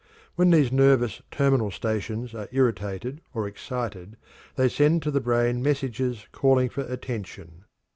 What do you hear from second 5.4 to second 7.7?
messages calling for attention.